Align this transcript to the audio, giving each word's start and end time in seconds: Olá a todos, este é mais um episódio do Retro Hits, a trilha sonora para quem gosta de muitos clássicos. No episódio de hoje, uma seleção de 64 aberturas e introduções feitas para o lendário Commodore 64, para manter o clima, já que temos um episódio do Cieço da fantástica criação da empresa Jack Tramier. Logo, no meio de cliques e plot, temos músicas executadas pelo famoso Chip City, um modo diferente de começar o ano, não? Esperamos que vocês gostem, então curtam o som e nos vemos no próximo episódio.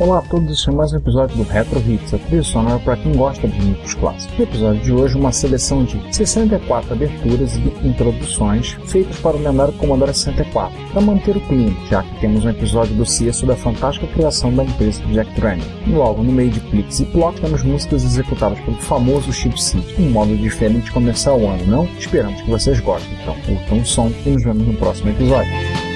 Olá 0.00 0.18
a 0.18 0.22
todos, 0.22 0.52
este 0.52 0.70
é 0.70 0.72
mais 0.72 0.92
um 0.92 0.98
episódio 0.98 1.36
do 1.36 1.42
Retro 1.42 1.80
Hits, 1.80 2.14
a 2.14 2.18
trilha 2.18 2.44
sonora 2.44 2.78
para 2.78 2.96
quem 2.96 3.16
gosta 3.16 3.48
de 3.48 3.60
muitos 3.60 3.94
clássicos. 3.94 4.38
No 4.38 4.44
episódio 4.44 4.80
de 4.80 4.92
hoje, 4.92 5.16
uma 5.16 5.32
seleção 5.32 5.82
de 5.82 6.00
64 6.14 6.92
aberturas 6.92 7.56
e 7.56 7.84
introduções 7.84 8.78
feitas 8.86 9.18
para 9.18 9.36
o 9.36 9.42
lendário 9.42 9.72
Commodore 9.72 10.14
64, 10.14 10.72
para 10.92 11.02
manter 11.02 11.36
o 11.36 11.40
clima, 11.40 11.76
já 11.90 12.04
que 12.04 12.20
temos 12.20 12.44
um 12.44 12.48
episódio 12.48 12.94
do 12.94 13.04
Cieço 13.04 13.44
da 13.44 13.56
fantástica 13.56 14.06
criação 14.12 14.54
da 14.54 14.62
empresa 14.62 15.02
Jack 15.06 15.34
Tramier. 15.34 15.66
Logo, 15.88 16.22
no 16.22 16.30
meio 16.30 16.52
de 16.52 16.60
cliques 16.60 17.00
e 17.00 17.04
plot, 17.06 17.40
temos 17.40 17.64
músicas 17.64 18.04
executadas 18.04 18.60
pelo 18.60 18.76
famoso 18.76 19.32
Chip 19.32 19.60
City, 19.60 20.00
um 20.00 20.10
modo 20.10 20.36
diferente 20.36 20.84
de 20.84 20.92
começar 20.92 21.34
o 21.34 21.48
ano, 21.48 21.66
não? 21.66 21.84
Esperamos 21.98 22.40
que 22.40 22.48
vocês 22.48 22.78
gostem, 22.78 23.18
então 23.20 23.34
curtam 23.44 23.80
o 23.80 23.84
som 23.84 24.12
e 24.24 24.30
nos 24.30 24.44
vemos 24.44 24.64
no 24.64 24.74
próximo 24.74 25.10
episódio. 25.10 25.87